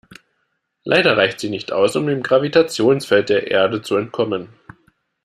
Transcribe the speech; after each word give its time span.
Leider 0.83 1.15
reicht 1.15 1.39
sie 1.39 1.51
nicht 1.51 1.71
aus, 1.71 1.95
um 1.95 2.07
dem 2.07 2.23
Gravitationsfeld 2.23 3.29
der 3.29 3.51
Erde 3.51 3.83
zu 3.83 3.97
entkommen. 3.97 4.49